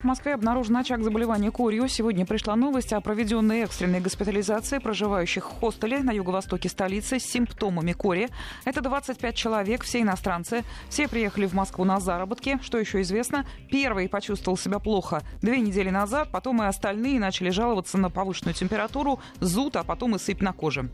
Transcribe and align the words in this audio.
В 0.00 0.04
Москве 0.04 0.34
обнаружен 0.34 0.76
очаг 0.76 1.02
заболевания 1.02 1.50
корью. 1.50 1.88
Сегодня 1.88 2.24
пришла 2.24 2.54
новость 2.54 2.92
о 2.92 3.00
проведенной 3.00 3.62
экстренной 3.62 3.98
госпитализации 3.98 4.78
проживающих 4.78 5.50
в 5.50 5.58
хостеле 5.58 6.04
на 6.04 6.12
юго-востоке 6.12 6.68
столицы 6.68 7.18
с 7.18 7.24
симптомами 7.24 7.94
кори. 7.94 8.28
Это 8.64 8.80
25 8.80 9.34
человек, 9.34 9.82
все 9.82 10.02
иностранцы. 10.02 10.62
Все 10.88 11.08
приехали 11.08 11.46
в 11.46 11.54
Москву 11.54 11.84
на 11.84 11.98
заработки. 11.98 12.60
Что 12.62 12.78
еще 12.78 13.00
известно? 13.00 13.44
Первый 13.72 14.08
почувствовал 14.08 14.56
себя 14.56 14.78
плохо 14.78 15.24
две 15.42 15.58
недели 15.58 15.90
назад, 15.90 16.28
потом 16.30 16.62
и 16.62 16.66
остальные 16.66 17.18
начали 17.18 17.50
жаловаться 17.50 17.98
на 17.98 18.08
повышенную 18.08 18.54
температуру, 18.54 19.18
зуд, 19.40 19.74
а 19.74 19.82
потом 19.82 20.14
и 20.14 20.20
сыпь 20.20 20.42
на 20.42 20.52
коже. 20.52 20.90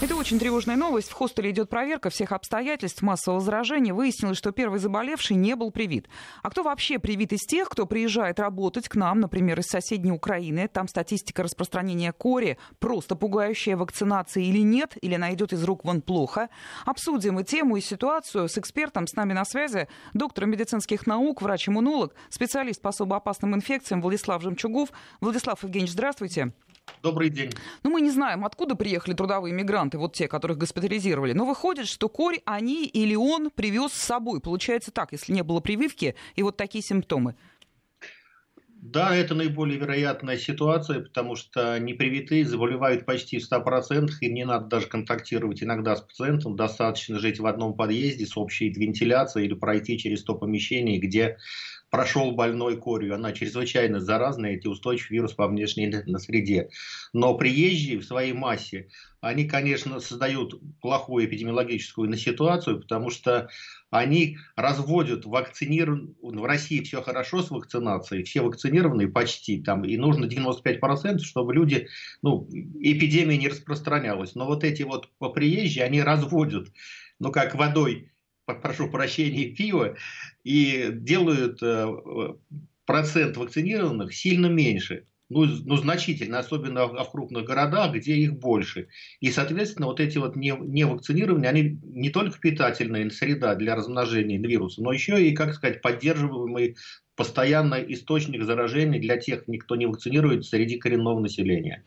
Это 0.00 0.14
очень 0.14 0.38
тревожная 0.38 0.76
новость. 0.76 1.08
В 1.08 1.12
хостеле 1.12 1.50
идет 1.50 1.68
проверка 1.68 2.08
всех 2.08 2.30
обстоятельств 2.30 3.02
массового 3.02 3.40
заражения. 3.40 3.92
Выяснилось, 3.92 4.38
что 4.38 4.52
первый 4.52 4.78
заболевший 4.78 5.34
не 5.34 5.56
был 5.56 5.72
привит. 5.72 6.08
А 6.44 6.50
кто 6.50 6.62
вообще 6.62 7.00
привит 7.00 7.32
из 7.32 7.40
тех, 7.40 7.68
кто 7.68 7.84
приезжает 7.84 8.38
работать 8.38 8.88
к 8.88 8.94
нам, 8.94 9.18
например, 9.18 9.58
из 9.58 9.66
соседней 9.66 10.12
Украины? 10.12 10.68
Там 10.68 10.86
статистика 10.86 11.42
распространения 11.42 12.12
кори 12.12 12.58
просто 12.78 13.16
пугающая. 13.16 13.76
Вакцинации 13.76 14.46
или 14.46 14.60
нет, 14.60 14.96
или 15.02 15.14
она 15.14 15.34
идет 15.34 15.52
из 15.52 15.64
рук 15.64 15.84
вон 15.84 16.00
плохо. 16.00 16.48
Обсудим 16.86 17.40
и 17.40 17.44
тему, 17.44 17.76
и 17.76 17.80
ситуацию 17.80 18.48
с 18.48 18.56
экспертом. 18.56 19.08
С 19.08 19.16
нами 19.16 19.32
на 19.32 19.44
связи 19.44 19.88
доктор 20.14 20.46
медицинских 20.46 21.08
наук, 21.08 21.42
врач-иммунолог, 21.42 22.14
специалист 22.30 22.80
по 22.80 22.90
особо 22.90 23.16
опасным 23.16 23.56
инфекциям 23.56 24.00
Владислав 24.00 24.42
Жемчугов. 24.42 24.90
Владислав 25.20 25.60
Евгеньевич, 25.64 25.94
здравствуйте. 25.94 26.52
Добрый 27.02 27.30
день. 27.30 27.50
Ну, 27.82 27.90
мы 27.90 28.00
не 28.00 28.10
знаем, 28.10 28.44
откуда 28.44 28.74
приехали 28.74 29.14
трудовые 29.14 29.54
мигранты, 29.54 29.98
вот 29.98 30.14
те, 30.14 30.28
которых 30.28 30.58
госпитализировали. 30.58 31.32
Но 31.32 31.44
выходит, 31.44 31.86
что 31.86 32.08
корь 32.08 32.40
они 32.44 32.86
или 32.86 33.14
он 33.14 33.50
привез 33.50 33.92
с 33.92 34.02
собой. 34.02 34.40
Получается 34.40 34.90
так, 34.90 35.12
если 35.12 35.32
не 35.32 35.42
было 35.42 35.60
прививки 35.60 36.14
и 36.36 36.42
вот 36.42 36.56
такие 36.56 36.82
симптомы. 36.82 37.34
Да, 38.80 39.14
это 39.14 39.34
наиболее 39.34 39.78
вероятная 39.78 40.36
ситуация, 40.36 41.00
потому 41.00 41.34
что 41.34 41.78
непривитые 41.80 42.44
заболевают 42.46 43.04
почти 43.06 43.40
в 43.40 43.52
100%, 43.52 44.10
им 44.20 44.34
не 44.34 44.44
надо 44.44 44.66
даже 44.66 44.86
контактировать 44.86 45.64
иногда 45.64 45.96
с 45.96 46.00
пациентом, 46.00 46.54
достаточно 46.54 47.18
жить 47.18 47.40
в 47.40 47.46
одном 47.46 47.74
подъезде 47.74 48.24
с 48.24 48.36
общей 48.36 48.70
вентиляцией 48.70 49.46
или 49.46 49.54
пройти 49.54 49.98
через 49.98 50.22
то 50.22 50.36
помещение, 50.36 50.98
где 50.98 51.38
прошел 51.90 52.32
больной 52.32 52.76
корью, 52.76 53.14
она 53.14 53.32
чрезвычайно 53.32 54.00
заразная, 54.00 54.56
эти 54.56 54.66
устойчивый 54.66 55.18
вирус 55.18 55.32
по 55.32 55.46
внешней 55.46 55.90
среде. 56.18 56.70
Но 57.12 57.36
приезжие 57.36 57.98
в 57.98 58.04
своей 58.04 58.32
массе, 58.32 58.88
они, 59.20 59.44
конечно, 59.46 60.00
создают 60.00 60.60
плохую 60.80 61.26
эпидемиологическую 61.26 62.14
ситуацию, 62.16 62.80
потому 62.80 63.10
что 63.10 63.48
они 63.90 64.38
разводят 64.54 65.24
вакцинированных, 65.24 66.16
в 66.20 66.44
России 66.44 66.82
все 66.82 67.02
хорошо 67.02 67.42
с 67.42 67.50
вакцинацией, 67.50 68.22
все 68.24 68.42
вакцинированные 68.42 69.08
почти, 69.08 69.62
там, 69.62 69.84
и 69.84 69.96
нужно 69.96 70.26
95%, 70.26 71.18
чтобы 71.20 71.54
люди, 71.54 71.88
ну, 72.22 72.48
эпидемия 72.50 73.38
не 73.38 73.48
распространялась. 73.48 74.34
Но 74.34 74.46
вот 74.46 74.62
эти 74.62 74.82
вот 74.82 75.08
приезжие, 75.34 75.84
они 75.84 76.02
разводят, 76.02 76.68
ну, 77.18 77.32
как 77.32 77.54
водой 77.54 78.10
прошу 78.54 78.90
прощения, 78.90 79.46
пиво, 79.46 79.96
и 80.44 80.88
делают 80.92 81.62
э, 81.62 81.86
процент 82.86 83.36
вакцинированных 83.36 84.14
сильно 84.14 84.46
меньше. 84.46 85.04
Ну, 85.30 85.44
ну, 85.44 85.76
значительно, 85.76 86.38
особенно 86.38 86.86
в, 86.86 87.10
крупных 87.10 87.44
городах, 87.44 87.94
где 87.94 88.14
их 88.14 88.38
больше. 88.38 88.88
И, 89.20 89.30
соответственно, 89.30 89.86
вот 89.86 90.00
эти 90.00 90.16
вот 90.16 90.36
не, 90.36 90.54
невакцинированные, 90.58 91.50
они 91.50 91.78
не 91.82 92.08
только 92.08 92.38
питательная 92.38 93.10
среда 93.10 93.54
для 93.54 93.74
размножения 93.74 94.38
вируса, 94.38 94.82
но 94.82 94.90
еще 94.90 95.22
и, 95.22 95.34
как 95.34 95.54
сказать, 95.54 95.82
поддерживаемый 95.82 96.76
постоянный 97.14 97.84
источник 97.92 98.44
заражений 98.44 99.00
для 99.00 99.18
тех, 99.18 99.44
кто 99.60 99.76
не 99.76 99.86
вакцинирует 99.86 100.46
среди 100.46 100.78
коренного 100.78 101.20
населения. 101.20 101.84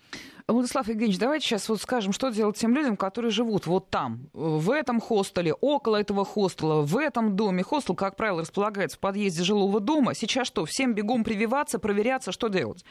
Владислав 0.54 0.88
Евгеньевич, 0.88 1.18
давайте 1.20 1.46
сейчас 1.46 1.70
вот 1.70 1.82
скажем, 1.82 2.14
что 2.14 2.30
делать 2.30 2.58
тем 2.58 2.76
людям, 2.76 2.98
которые 2.98 3.32
живут 3.32 3.68
вот 3.68 3.90
там, 3.90 4.30
в 4.34 4.72
этом 4.72 5.00
хостеле, 5.00 5.54
около 5.54 5.98
этого 5.98 6.26
хостела, 6.26 6.82
в 6.82 6.98
этом 6.98 7.36
доме. 7.36 7.64
Хостел, 7.64 7.96
как 7.96 8.16
правило, 8.16 8.42
располагается 8.42 8.98
в 8.98 9.00
подъезде 9.00 9.44
жилого 9.44 9.80
дома. 9.80 10.14
Сейчас 10.14 10.48
что, 10.48 10.66
всем 10.66 10.94
бегом 10.94 11.24
прививаться, 11.24 11.80
проверяться, 11.80 12.32
что 12.32 12.48
делать? 12.48 12.84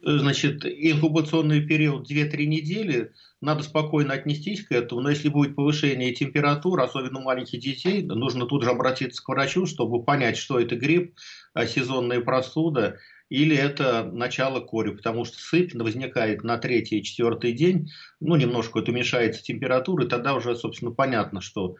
Значит, 0.00 0.64
инкубационный 0.64 1.60
период 1.60 2.08
2-3 2.08 2.46
недели, 2.46 3.12
надо 3.40 3.64
спокойно 3.64 4.14
отнестись 4.14 4.64
к 4.64 4.70
этому, 4.70 5.00
но 5.00 5.10
если 5.10 5.28
будет 5.28 5.56
повышение 5.56 6.14
температуры, 6.14 6.84
особенно 6.84 7.18
у 7.18 7.22
маленьких 7.22 7.58
детей, 7.58 8.02
нужно 8.02 8.46
тут 8.46 8.62
же 8.62 8.70
обратиться 8.70 9.20
к 9.22 9.28
врачу, 9.28 9.66
чтобы 9.66 10.04
понять, 10.04 10.36
что 10.36 10.60
это 10.60 10.76
грипп, 10.76 11.16
а 11.52 11.66
сезонная 11.66 12.20
простуда, 12.20 12.98
или 13.28 13.56
это 13.56 14.04
начало 14.04 14.60
кори, 14.60 14.90
потому 14.90 15.24
что 15.24 15.38
сыпь 15.38 15.74
возникает 15.74 16.42
на 16.44 16.58
третий 16.58 16.98
и 16.98 17.02
четвертый 17.02 17.52
день, 17.52 17.90
ну, 18.20 18.36
немножко 18.36 18.80
это 18.80 18.90
уменьшается 18.90 19.42
температура, 19.42 20.04
и 20.04 20.08
тогда 20.08 20.34
уже, 20.34 20.56
собственно, 20.56 20.92
понятно, 20.92 21.40
что 21.40 21.76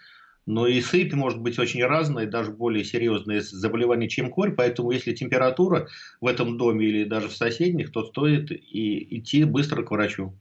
но 0.46 0.66
и 0.66 0.80
сыпь 0.80 1.12
может 1.12 1.40
быть 1.40 1.58
очень 1.58 1.84
разная, 1.84 2.26
даже 2.26 2.52
более 2.52 2.82
серьезные 2.82 3.42
заболевания, 3.42 4.08
чем 4.08 4.30
корь. 4.30 4.54
Поэтому, 4.54 4.92
если 4.92 5.14
температура 5.14 5.88
в 6.22 6.26
этом 6.26 6.56
доме 6.56 6.86
или 6.86 7.04
даже 7.04 7.28
в 7.28 7.36
соседних, 7.36 7.92
то 7.92 8.02
стоит 8.02 8.50
и 8.50 9.18
идти 9.18 9.44
быстро 9.44 9.82
к 9.82 9.90
врачу. 9.90 10.38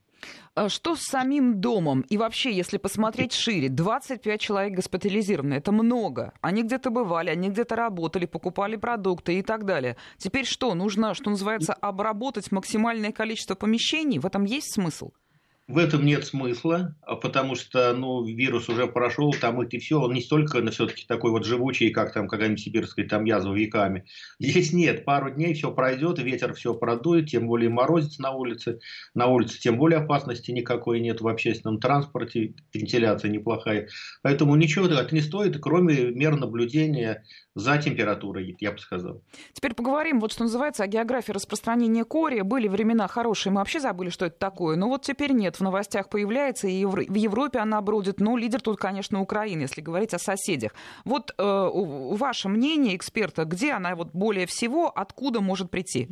А 0.58 0.70
что 0.70 0.96
с 0.96 1.02
самим 1.04 1.62
домом? 1.62 2.02
И 2.10 2.18
вообще, 2.18 2.52
если 2.52 2.78
посмотреть 2.78 3.32
шире, 3.32 3.70
25 3.70 4.42
человек 4.42 4.74
госпитализированы, 4.74 5.54
это 5.54 5.72
много. 5.72 6.34
Они 6.42 6.64
где-то 6.64 6.90
бывали, 6.90 7.30
они 7.30 7.50
где-то 7.50 7.76
работали, 7.76 8.26
покупали 8.26 8.76
продукты 8.76 9.38
и 9.38 9.44
так 9.44 9.66
далее. 9.66 9.98
Теперь 10.18 10.46
что? 10.46 10.74
Нужно, 10.74 11.14
что 11.14 11.30
называется, 11.30 11.74
обработать 11.74 12.52
максимальное 12.52 13.12
количество 13.12 13.54
помещений? 13.54 14.18
В 14.18 14.26
этом 14.26 14.46
есть 14.46 14.74
смысл? 14.74 15.12
В 15.68 15.80
этом 15.80 16.06
нет 16.06 16.26
смысла, 16.26 16.96
а 17.02 17.18
потому 17.18 17.56
что 17.56 17.94
ну, 17.94 18.24
вирус 18.24 18.70
уже 18.70 18.88
прошел, 18.88 19.34
там 19.34 19.62
и 19.62 19.80
все, 19.80 20.00
он 20.00 20.14
не 20.14 20.22
столько 20.22 20.62
ну, 20.62 20.72
все-таки 20.72 21.06
такой 21.06 21.32
вот 21.32 21.44
живучий, 21.44 21.90
как 21.90 22.14
там 22.14 22.30
какая-нибудь 22.30 22.62
сибирская 22.62 23.06
там 23.06 23.26
язва 23.26 23.54
веками. 23.54 24.06
Здесь 24.40 24.72
нет, 24.72 25.04
пару 25.04 25.30
дней 25.30 25.54
все 25.56 25.70
пройдет, 25.74 26.20
ветер 26.20 26.54
все 26.54 26.74
продует, 26.74 27.30
тем 27.30 27.48
более 27.48 27.70
морозец 27.70 28.18
на 28.18 28.32
улице, 28.32 28.80
на 29.14 29.28
улице 29.28 29.60
тем 29.60 29.78
более 29.78 30.00
опасности 30.00 30.52
никакой 30.52 31.02
нет 31.02 31.20
в 31.20 31.28
общественном 31.28 31.82
транспорте, 31.82 32.54
вентиляция 32.74 33.30
неплохая. 33.30 33.90
Поэтому 34.22 34.56
ничего 34.56 34.86
это 34.86 35.14
не 35.14 35.22
стоит, 35.22 35.60
кроме 35.60 36.12
мер 36.12 36.38
наблюдения 36.38 37.26
за 37.58 37.80
температурой, 37.80 38.56
я 38.60 38.72
бы 38.72 38.78
сказал. 38.78 39.22
Теперь 39.52 39.74
поговорим, 39.74 40.20
вот 40.20 40.32
что 40.32 40.44
называется, 40.44 40.84
о 40.84 40.88
географии 40.88 41.32
распространения 41.32 42.06
кори. 42.06 42.42
Были 42.42 42.68
времена 42.68 43.08
хорошие, 43.08 43.52
мы 43.52 43.60
вообще 43.60 43.80
забыли, 43.80 44.10
что 44.12 44.28
это 44.28 44.38
такое. 44.38 44.76
Но 44.76 44.88
вот 44.88 45.02
теперь 45.02 45.32
нет, 45.32 45.56
в 45.56 45.62
новостях 45.62 46.10
появляется, 46.10 46.68
и 46.68 46.86
в 46.86 47.16
Европе 47.16 47.58
она 47.58 47.82
бродит. 47.82 48.20
Ну, 48.20 48.38
лидер 48.38 48.62
тут, 48.62 48.78
конечно, 48.78 49.22
Украина, 49.22 49.62
если 49.62 49.82
говорить 49.82 50.14
о 50.14 50.20
соседях. 50.20 50.74
Вот 51.04 51.34
э, 51.36 51.70
ваше 51.74 52.48
мнение, 52.48 52.96
эксперта, 52.96 53.46
где 53.46 53.72
она 53.72 53.96
вот 53.96 54.10
более 54.14 54.46
всего, 54.46 54.90
откуда 54.90 55.42
может 55.42 55.72
прийти? 55.72 56.10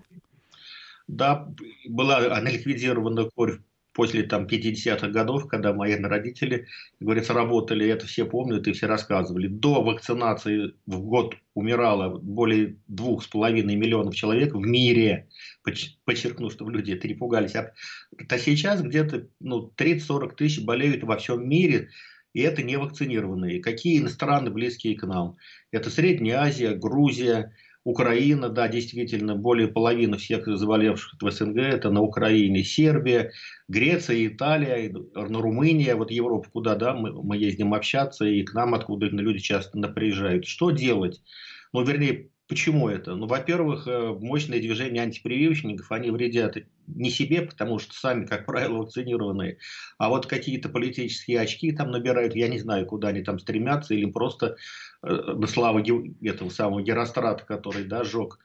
Да, 1.08 1.48
была 1.88 2.18
она 2.18 2.50
ликвидирована 2.50 3.30
корь 3.36 3.60
после 3.96 4.24
там, 4.24 4.46
50-х 4.46 5.08
годов, 5.08 5.48
когда 5.48 5.74
мои 5.74 5.96
родители, 5.96 6.68
говорится, 7.00 7.34
работали, 7.34 7.88
это 7.88 8.06
все 8.06 8.26
помнят 8.26 8.68
и 8.68 8.74
все 8.74 8.88
рассказывали. 8.88 9.48
До 9.48 9.82
вакцинации 9.82 10.74
в 10.86 11.00
год 11.00 11.36
умирало 11.54 12.20
более 12.20 12.76
двух 12.88 13.24
с 13.24 13.28
половиной 13.28 13.76
миллионов 13.76 14.14
человек 14.14 14.54
в 14.54 14.60
мире. 14.60 15.30
Подчеркну, 16.04 16.50
чтобы 16.50 16.74
люди 16.74 16.94
перепугались. 16.96 17.56
А, 17.56 17.72
а 18.30 18.38
сейчас 18.38 18.82
где-то 18.82 19.30
ну, 19.40 19.72
30-40 19.78 20.36
тысяч 20.36 20.62
болеют 20.62 21.04
во 21.04 21.16
всем 21.16 21.48
мире, 21.48 21.90
и 22.34 22.42
это 22.42 22.64
не 22.64 22.78
вакцинированные. 22.78 23.62
Какие 23.62 24.06
страны 24.08 24.50
близкие 24.50 24.98
к 24.98 25.04
нам? 25.04 25.38
Это 25.72 25.90
Средняя 25.90 26.42
Азия, 26.42 26.76
Грузия, 26.76 27.54
Украина, 27.86 28.50
да, 28.50 28.68
действительно, 28.68 29.36
более 29.36 29.68
половины 29.68 30.18
всех 30.18 30.48
заболевших 30.48 31.22
в 31.22 31.32
СНГ 31.32 31.58
это 31.58 31.92
на 31.92 32.02
Украине, 32.02 32.64
Сербия, 32.64 33.32
Греция, 33.68 34.26
Италия, 34.26 34.92
на 34.92 35.40
Румыния, 35.40 35.96
вот 35.96 36.10
Европа, 36.10 36.50
куда, 36.52 36.76
да, 36.76 36.96
мы, 36.96 37.14
мы 37.24 37.38
ездим 37.38 37.76
общаться, 37.76 38.26
и 38.26 38.42
к 38.42 38.54
нам 38.56 38.74
откуда 38.74 39.06
люди 39.06 39.40
часто 39.40 39.80
приезжают. 39.88 40.46
Что 40.46 40.72
делать? 40.72 41.22
Ну, 41.74 41.84
вернее, 41.84 42.32
Почему 42.48 42.90
это? 42.90 43.16
Ну, 43.16 43.26
во-первых, 43.26 43.88
э, 43.88 44.14
мощные 44.20 44.62
движения 44.62 45.02
антипрививочников, 45.02 45.92
они 45.92 46.12
вредят 46.12 46.58
не 46.86 47.10
себе, 47.10 47.42
потому 47.42 47.80
что 47.80 47.96
сами, 47.96 48.28
как 48.28 48.46
правило, 48.46 48.78
вакцинированные, 48.78 49.58
а 49.98 50.10
вот 50.10 50.28
какие-то 50.28 50.70
политические 50.70 51.40
очки 51.40 51.72
там 51.72 51.90
набирают, 51.90 52.36
я 52.36 52.48
не 52.48 52.60
знаю, 52.60 52.86
куда 52.86 53.08
они 53.08 53.24
там 53.24 53.40
стремятся, 53.40 53.96
или 53.96 54.06
просто 54.06 54.58
э, 55.02 55.48
славу 55.48 55.80
этого 55.80 56.50
самого 56.50 56.84
Герострата, 56.84 57.44
который, 57.44 57.86
да, 57.86 58.04
сжег 58.04 58.38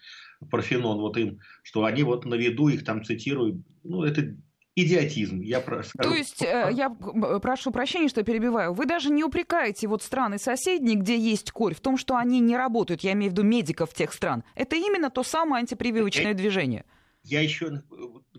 Парфенон, 0.50 1.00
вот 1.00 1.18
им, 1.18 1.40
что 1.62 1.84
они 1.84 2.02
вот 2.02 2.24
на 2.24 2.36
виду 2.36 2.68
их 2.68 2.84
там 2.86 3.04
цитируют, 3.04 3.56
ну, 3.84 4.02
это 4.02 4.34
идиотизм. 4.76 5.40
Я 5.40 5.60
скажу. 5.60 6.10
То 6.10 6.14
есть, 6.14 6.42
э, 6.42 6.70
я 6.72 6.90
прошу 6.90 7.70
прощения, 7.70 8.08
что 8.08 8.22
перебиваю. 8.22 8.72
Вы 8.72 8.86
даже 8.86 9.10
не 9.10 9.24
упрекаете 9.24 9.88
вот 9.88 10.02
страны 10.02 10.38
соседние, 10.38 10.96
где 10.96 11.18
есть 11.18 11.50
корь, 11.50 11.74
в 11.74 11.80
том, 11.80 11.96
что 11.96 12.16
они 12.16 12.40
не 12.40 12.56
работают, 12.56 13.02
я 13.02 13.12
имею 13.12 13.30
в 13.30 13.34
виду 13.34 13.42
медиков 13.42 13.92
тех 13.94 14.12
стран. 14.12 14.44
Это 14.54 14.76
именно 14.76 15.10
то 15.10 15.22
самое 15.22 15.60
антипрививочное 15.60 16.34
движение. 16.34 16.84
Я 17.22 17.42
еще 17.42 17.82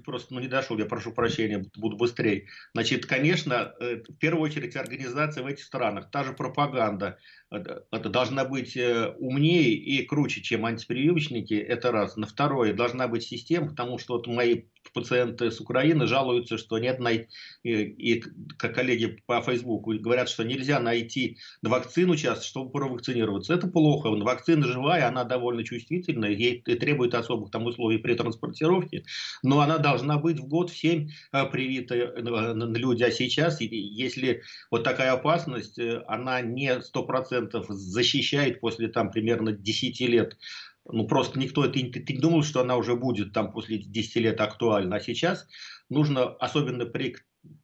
просто 0.04 0.34
ну, 0.34 0.40
не 0.40 0.48
дошел, 0.48 0.78
я 0.78 0.86
прошу 0.86 1.12
прощения, 1.12 1.66
буду 1.78 1.98
быстрее. 1.98 2.48
Значит, 2.74 3.06
конечно, 3.06 3.74
э, 3.80 3.98
в 3.98 4.18
первую 4.18 4.44
очередь 4.44 4.76
организация 4.76 5.44
в 5.44 5.48
этих 5.48 5.64
странах, 5.64 6.10
та 6.10 6.24
же 6.24 6.34
пропаганда, 6.34 7.20
это 7.52 8.10
должна 8.10 8.46
быть 8.46 8.78
э, 8.78 9.14
умнее 9.20 9.74
и 9.74 10.06
круче, 10.06 10.42
чем 10.42 10.66
антипрививочники, 10.66 11.54
это 11.54 11.92
раз. 11.92 12.16
На 12.16 12.26
второе, 12.26 12.74
должна 12.74 13.10
быть 13.10 13.24
система, 13.24 13.68
потому 13.70 13.98
что 13.98 14.14
вот 14.14 14.28
мои 14.28 14.64
пациенты 14.94 15.52
с 15.52 15.60
Украины 15.60 16.08
жалуются, 16.08 16.58
что 16.58 16.80
нет 16.80 17.00
най... 17.00 17.28
и, 17.64 17.72
и 17.72 18.24
как 18.58 18.74
коллеги 18.74 19.22
по 19.26 19.42
Фейсбуку 19.42 19.94
говорят, 20.00 20.30
что 20.30 20.44
нельзя 20.44 20.80
найти 20.80 21.38
вакцину 21.62 22.16
сейчас, 22.16 22.46
чтобы 22.46 22.72
провакцинироваться. 22.72 23.54
Это 23.54 23.68
плохо. 23.68 24.10
Вакцина 24.10 24.66
живая, 24.66 25.08
она 25.08 25.26
довольно 25.26 25.64
чувствительная, 25.64 26.32
ей 26.32 26.62
требует 26.62 27.14
особых 27.14 27.52
там 27.52 27.66
условий 27.66 27.98
при 27.98 28.16
транспортировке, 28.16 29.04
но 29.44 29.60
она 29.60 29.78
должна 29.78 30.18
быть 30.18 30.40
в 30.40 30.48
год 30.48 30.70
в 30.70 30.78
7 30.78 31.10
э, 31.34 31.46
привиты 31.48 31.96
э, 31.96 32.22
люди. 32.22 33.04
А 33.04 33.12
сейчас, 33.12 33.60
если 33.60 34.42
вот 34.70 34.84
такая 34.84 35.12
опасность, 35.12 35.78
она 36.08 36.42
не 36.42 36.80
100% 36.80 37.41
100% 37.48 37.66
защищает 37.74 38.60
после 38.62 38.88
там 38.88 39.12
примерно 39.12 39.52
10 39.52 40.00
лет. 40.02 40.38
Ну, 40.86 41.08
просто 41.08 41.40
никто 41.40 41.64
это 41.64 41.80
не, 41.80 41.90
думал, 42.18 42.44
что 42.44 42.62
она 42.62 42.76
уже 42.76 42.96
будет 42.96 43.34
там 43.34 43.52
после 43.52 43.78
10 43.78 44.16
лет 44.18 44.42
актуальна. 44.42 44.96
А 44.96 45.00
сейчас 45.00 45.48
нужно, 45.90 46.24
особенно 46.24 46.86
при 46.86 47.16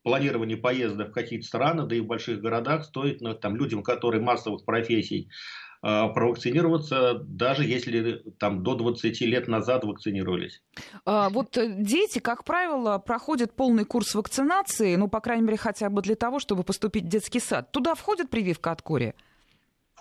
планировании 0.04 0.56
поездок 0.56 1.10
в 1.10 1.14
какие-то 1.14 1.46
страны, 1.46 1.86
да 1.86 1.96
и 1.96 2.00
в 2.00 2.06
больших 2.06 2.42
городах, 2.42 2.86
стоит 2.86 3.22
ну, 3.22 3.34
там, 3.34 3.56
людям, 3.56 3.84
которые 3.84 4.22
массовых 4.22 4.66
профессий, 4.66 5.30
э, 5.84 6.08
провакцинироваться, 6.14 7.16
даже 7.26 7.64
если 7.64 8.24
там 8.40 8.64
до 8.64 8.76
20 8.76 9.22
лет 9.22 9.48
назад 9.48 9.84
вакцинировались. 9.84 10.62
А, 11.06 11.30
вот 11.30 11.58
дети, 11.58 12.20
как 12.20 12.44
правило, 12.44 12.98
проходят 12.98 13.56
полный 13.56 13.86
курс 13.86 14.16
вакцинации, 14.16 14.96
ну, 14.96 15.08
по 15.08 15.22
крайней 15.22 15.44
мере, 15.44 15.58
хотя 15.58 15.90
бы 15.90 16.02
для 16.02 16.16
того, 16.16 16.40
чтобы 16.40 16.64
поступить 16.64 17.06
в 17.06 17.10
детский 17.10 17.40
сад. 17.40 17.72
Туда 17.72 17.94
входит 17.96 18.30
прививка 18.30 18.72
от 18.72 18.82
кори? 18.82 19.14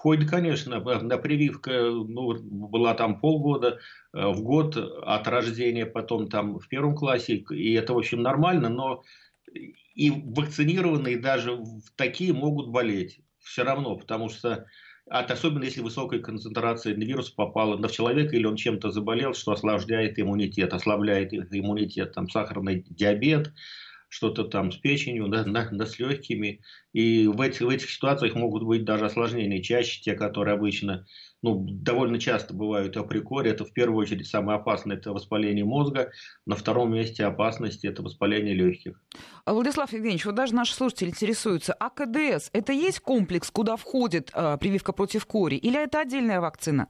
Входит, 0.06 0.30
конечно, 0.30 0.78
на 0.78 1.18
прививка 1.18 1.72
ну, 1.90 2.32
была 2.40 2.94
там 2.94 3.18
полгода 3.18 3.80
э, 4.14 4.24
в 4.28 4.40
год 4.40 4.76
от 4.76 5.26
рождения, 5.26 5.84
потом 5.84 6.28
там 6.28 6.60
в 6.60 6.68
первом 6.68 6.94
классе, 6.94 7.38
и 7.50 7.72
это, 7.72 7.92
в 7.92 7.98
общем, 7.98 8.22
нормально, 8.22 8.68
но 8.68 9.02
и 9.96 10.12
вакцинированные 10.12 11.18
даже 11.18 11.58
такие 11.96 12.32
могут 12.32 12.68
болеть 12.68 13.18
все 13.40 13.64
равно, 13.64 13.96
потому 13.96 14.28
что 14.28 14.66
от, 15.10 15.32
особенно 15.32 15.64
если 15.64 15.80
высокая 15.80 16.20
концентрация 16.20 16.94
вируса 16.94 17.34
попала 17.34 17.76
на 17.76 17.88
человека 17.88 18.36
или 18.36 18.46
он 18.46 18.54
чем-то 18.54 18.92
заболел, 18.92 19.34
что 19.34 19.50
ослабляет 19.50 20.20
иммунитет, 20.20 20.72
ослабляет 20.72 21.34
иммунитет, 21.34 22.12
там 22.12 22.30
сахарный 22.30 22.86
диабет, 22.88 23.52
что-то 24.08 24.44
там 24.44 24.72
с 24.72 24.76
печенью, 24.76 25.28
да, 25.28 25.44
да, 25.44 25.68
да 25.70 25.86
с 25.86 25.98
легкими. 25.98 26.60
И 26.92 27.26
в 27.26 27.40
этих, 27.40 27.60
в 27.60 27.68
этих 27.68 27.90
ситуациях 27.90 28.34
могут 28.34 28.62
быть 28.62 28.84
даже 28.84 29.06
осложнения. 29.06 29.62
Чаще 29.62 30.00
те, 30.00 30.14
которые 30.14 30.54
обычно, 30.54 31.06
ну, 31.42 31.66
довольно 31.68 32.18
часто 32.18 32.54
бывают 32.54 32.96
априкоре. 32.96 33.50
Это 33.50 33.64
в 33.64 33.72
первую 33.72 33.98
очередь 33.98 34.26
самое 34.26 34.58
опасное, 34.58 34.96
это 34.96 35.12
воспаление 35.12 35.64
мозга. 35.64 36.12
На 36.46 36.56
втором 36.56 36.94
месте 36.94 37.24
опасности 37.24 37.86
это 37.86 38.02
воспаление 38.02 38.54
легких. 38.54 39.00
А, 39.44 39.52
Владислав 39.52 39.92
Евгеньевич, 39.92 40.24
вот 40.24 40.34
даже 40.34 40.54
наши 40.54 40.74
слушатели 40.74 41.10
интересуются, 41.10 41.74
а 41.74 41.90
КДС 41.90 42.50
это 42.52 42.72
есть 42.72 43.00
комплекс, 43.00 43.50
куда 43.50 43.76
входит 43.76 44.30
э, 44.32 44.56
прививка 44.58 44.92
против 44.92 45.26
кори, 45.26 45.56
или 45.56 45.82
это 45.82 46.00
отдельная 46.00 46.40
вакцина? 46.40 46.88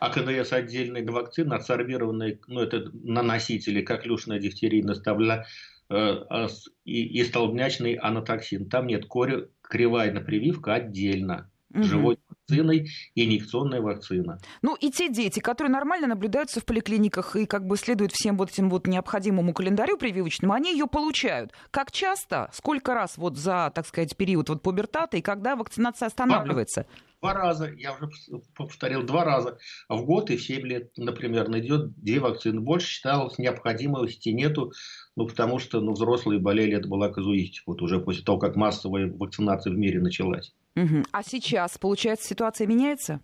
АКДС 0.00 0.52
отдельная 0.52 1.04
вакцина, 1.04 1.56
адсорбированные, 1.56 2.38
ну, 2.46 2.60
это 2.60 2.90
наносители, 2.92 3.82
как 3.82 4.06
люшная 4.06 4.38
дифтерия, 4.38 4.84
наставля, 4.84 5.44
Э, 5.44 5.77
и, 5.90 7.20
и 7.20 7.24
столбнячный 7.24 7.94
анатоксин. 7.94 8.68
Там 8.68 8.86
нет 8.86 9.06
кори, 9.06 9.48
кривая 9.62 10.18
прививка 10.20 10.74
отдельно. 10.74 11.50
Угу. 11.74 11.82
Живой 11.82 12.18
вакциной 12.28 12.88
и 13.14 13.26
инъекционная 13.26 13.82
вакцина. 13.82 14.38
Ну 14.62 14.74
и 14.74 14.90
те 14.90 15.10
дети, 15.10 15.40
которые 15.40 15.70
нормально 15.70 16.06
наблюдаются 16.06 16.60
в 16.60 16.64
поликлиниках 16.64 17.36
и 17.36 17.44
как 17.44 17.66
бы 17.66 17.76
следуют 17.76 18.12
всем 18.12 18.38
вот 18.38 18.50
этим 18.50 18.70
вот 18.70 18.86
необходимому 18.86 19.52
календарю 19.52 19.98
прививочному, 19.98 20.54
они 20.54 20.72
ее 20.72 20.86
получают. 20.86 21.52
Как 21.70 21.92
часто, 21.92 22.48
сколько 22.54 22.94
раз 22.94 23.18
вот 23.18 23.36
за, 23.36 23.70
так 23.74 23.86
сказать, 23.86 24.16
период 24.16 24.48
вот 24.48 24.62
пубертата 24.62 25.18
и 25.18 25.20
когда 25.20 25.56
вакцинация 25.56 26.06
останавливается? 26.06 26.86
Два 27.20 27.34
раза, 27.34 27.72
я 27.76 27.94
уже 27.94 28.08
повторил, 28.54 29.02
два 29.02 29.24
раза 29.24 29.58
в 29.88 30.04
год 30.04 30.30
и 30.30 30.36
в 30.36 30.42
7 30.42 30.66
лет, 30.66 30.92
например, 30.96 31.48
найдет 31.48 31.92
две 32.00 32.20
вакцины. 32.20 32.60
Больше 32.60 32.86
считалось 32.86 33.38
необходимости 33.38 34.28
нету, 34.28 34.72
ну, 35.16 35.26
потому 35.26 35.58
что 35.58 35.80
ну, 35.80 35.92
взрослые 35.92 36.38
болели, 36.38 36.76
это 36.76 36.88
была 36.88 37.08
казуистика, 37.08 37.64
вот 37.66 37.82
уже 37.82 37.98
после 37.98 38.22
того, 38.22 38.38
как 38.38 38.54
массовая 38.54 39.10
вакцинация 39.10 39.72
в 39.72 39.76
мире 39.76 40.00
началась. 40.00 40.54
Угу. 40.76 41.04
А 41.10 41.22
сейчас, 41.24 41.76
получается, 41.76 42.28
ситуация 42.28 42.68
меняется? 42.68 43.20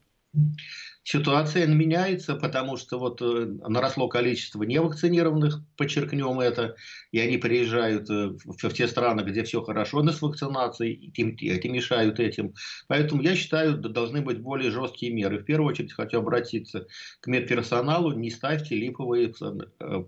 Ситуация 1.06 1.66
меняется, 1.66 2.34
потому 2.34 2.78
что 2.78 2.98
вот 2.98 3.20
э, 3.20 3.46
наросло 3.69 4.08
количество 4.08 4.62
невакцинированных, 4.62 5.60
подчеркнем 5.76 6.40
это, 6.40 6.76
и 7.12 7.20
они 7.20 7.36
приезжают 7.36 8.08
э, 8.08 8.31
в, 8.42 8.72
те 8.72 8.88
страны, 8.88 9.20
где 9.20 9.44
все 9.44 9.62
хорошо 9.62 10.02
с 10.02 10.22
вакцинацией, 10.22 11.12
и 11.14 11.69
мешают 11.69 12.20
этим. 12.20 12.54
Поэтому 12.88 13.20
я 13.20 13.36
считаю, 13.36 13.76
должны 13.76 14.22
быть 14.22 14.40
более 14.40 14.70
жесткие 14.70 15.12
меры. 15.12 15.40
В 15.40 15.44
первую 15.44 15.69
очередь 15.69 15.92
хочу 15.92 16.20
обратиться 16.20 16.87
к 17.20 17.26
медперсоналу, 17.26 18.12
не 18.12 18.30
ставьте 18.30 18.75
липовые 18.75 19.34
э, 19.80 20.04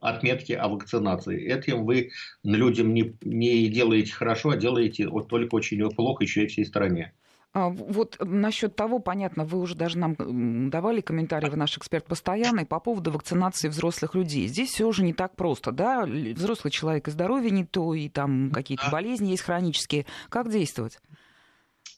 отметки 0.00 0.52
о 0.52 0.68
вакцинации. 0.68 1.46
Этим 1.46 1.86
вы 1.86 2.10
людям 2.44 2.92
не, 2.92 3.16
не 3.22 3.68
делаете 3.68 4.12
хорошо, 4.12 4.50
а 4.50 4.56
делаете 4.58 5.08
вот 5.08 5.28
только 5.28 5.54
очень 5.54 5.88
плохо 5.88 6.24
еще 6.24 6.44
и 6.44 6.46
всей 6.46 6.66
стране. 6.66 7.14
А, 7.56 7.70
вот 7.70 8.18
насчет 8.20 8.76
того, 8.76 8.98
понятно, 8.98 9.46
вы 9.46 9.58
уже 9.58 9.74
даже 9.76 9.96
нам 9.96 10.68
давали 10.68 11.00
комментарии, 11.00 11.48
вы 11.48 11.56
наш 11.56 11.78
эксперт 11.78 12.04
постоянный, 12.04 12.66
по 12.66 12.80
поводу 12.80 13.10
вакцинации 13.10 13.68
взрослых 13.68 14.14
людей. 14.14 14.46
Здесь 14.46 14.72
все 14.72 14.84
уже 14.84 15.02
не 15.02 15.14
так 15.14 15.36
просто, 15.36 15.72
да? 15.72 16.04
Взрослый 16.04 16.70
человек 16.70 17.08
и 17.08 17.10
здоровье 17.10 17.50
не 17.50 17.64
то, 17.64 17.94
и 17.94 18.10
там 18.10 18.50
какие-то 18.50 18.90
болезни 18.90 19.30
есть 19.30 19.42
хронические. 19.42 20.04
Как 20.28 20.52
действовать? 20.52 20.98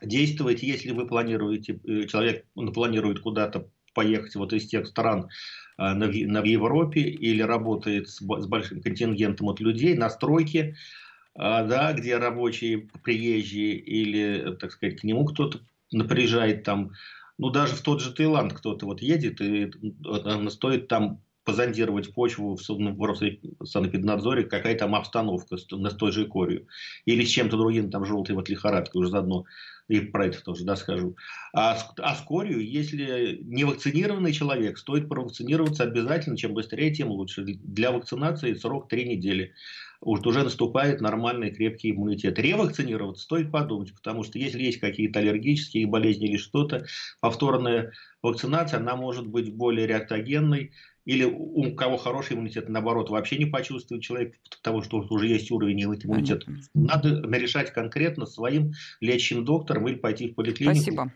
Действовать, 0.01 0.63
если 0.63 0.93
вы 0.93 1.09
планируете, 1.09 1.81
э, 1.85 2.05
человек 2.05 2.45
планирует 2.55 3.19
куда-то 3.19 3.69
поехать 3.95 4.37
вот 4.37 4.53
из 4.53 4.69
тех 4.69 4.87
стран 4.87 5.29
э, 5.77 5.93
на, 5.93 6.07
в 6.07 6.45
Европе 6.45 7.01
или 7.01 7.43
работает 7.43 8.09
с 8.09 8.21
большим 8.21 8.81
контингентом 8.81 9.49
от 9.49 9.59
людей 9.59 9.97
на 9.97 10.09
стройке, 10.09 10.77
да, 11.39 11.93
где 11.93 12.17
рабочие 12.17 12.89
приезжие 13.03 13.77
или, 13.77 14.57
так 14.61 14.73
сказать, 14.73 15.01
к 15.01 15.05
нему 15.05 15.25
кто-то 15.25 15.61
приезжает 15.91 16.65
там, 16.65 16.93
ну, 17.39 17.51
даже 17.51 17.75
в 17.75 17.83
тот 17.83 18.03
же 18.03 18.13
Таиланд 18.13 18.53
кто-то 18.53 18.87
вот 18.87 19.01
едет, 19.01 19.41
и 19.41 19.71
стоит 20.51 20.89
там 20.89 21.23
позондировать 21.49 22.13
почву 22.13 22.57
в 22.57 22.63
санэпиднадзоре, 22.63 24.45
какая 24.45 24.77
там 24.77 24.95
обстановка 24.95 25.57
с, 25.57 25.65
с 25.65 25.95
той 25.95 26.13
же 26.13 26.27
корью. 26.27 26.67
Или 27.07 27.25
с 27.25 27.31
чем-то 27.31 27.57
другим, 27.57 27.91
там 27.91 28.05
желтой 28.05 28.35
вот 28.35 28.51
лихорадкой 28.51 29.01
уже 29.01 29.11
заодно. 29.11 29.47
И 29.89 30.01
про 30.01 30.27
это 30.27 30.43
тоже, 30.43 30.65
да, 30.65 30.77
скажу. 30.77 31.17
А, 31.55 31.79
а 31.97 32.15
с 32.15 32.21
корью, 32.21 32.61
если 32.63 33.41
не 33.43 33.65
вакцинированный 33.65 34.35
человек, 34.35 34.77
стоит 34.77 35.09
провакцинироваться 35.09 35.85
обязательно. 35.85 36.37
Чем 36.37 36.53
быстрее, 36.53 36.93
тем 36.93 37.09
лучше. 37.09 37.43
Для 37.45 37.93
вакцинации 37.93 38.53
срок 38.53 38.91
3 38.91 39.09
недели 39.09 39.55
уже 40.01 40.45
наступает 40.45 41.01
нормальный 41.01 41.51
крепкий 41.51 41.91
иммунитет. 41.91 42.39
Ревакцинироваться 42.39 43.25
стоит 43.25 43.51
подумать, 43.51 43.95
потому 43.95 44.23
что 44.23 44.39
если 44.39 44.63
есть 44.63 44.79
какие-то 44.79 45.19
аллергические 45.19 45.87
болезни 45.87 46.29
или 46.29 46.37
что-то, 46.37 46.87
повторная 47.21 47.93
вакцинация, 48.23 48.81
она 48.81 48.97
может 48.97 49.27
быть 49.27 49.53
более 49.53 49.87
реактогенной, 49.87 50.73
или 51.05 51.25
у 51.25 51.75
кого 51.75 51.97
хороший 51.97 52.37
иммунитет, 52.37 52.69
наоборот, 52.69 53.09
вообще 53.09 53.39
не 53.39 53.47
почувствует 53.47 54.03
человек 54.03 54.35
того, 54.63 54.83
что 54.83 54.99
уже 54.99 55.27
есть 55.27 55.51
уровень 55.51 55.83
иммунитета. 55.83 56.53
Надо 56.75 57.23
решать 57.39 57.73
конкретно 57.73 58.27
своим 58.27 58.73
лечащим 59.01 59.43
доктором 59.45 59.89
или 59.89 59.97
пойти 59.97 60.29
в 60.29 60.35
поликлинику. 60.35 60.77
Спасибо. 60.77 61.13